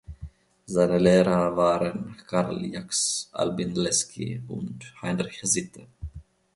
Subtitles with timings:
[0.65, 5.85] Seine Lehrer waren Karl Jax, Albin Lesky und Heinrich Sitte.